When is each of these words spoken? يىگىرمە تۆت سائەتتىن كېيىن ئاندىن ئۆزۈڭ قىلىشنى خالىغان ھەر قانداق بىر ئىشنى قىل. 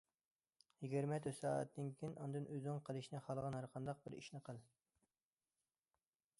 يىگىرمە 0.85 1.19
تۆت 1.25 1.37
سائەتتىن 1.39 1.91
كېيىن 1.99 2.17
ئاندىن 2.23 2.49
ئۆزۈڭ 2.55 2.81
قىلىشنى 2.89 3.21
خالىغان 3.27 3.59
ھەر 3.59 3.69
قانداق 3.75 4.03
بىر 4.07 4.19
ئىشنى 4.21 4.43
قىل. 4.51 4.65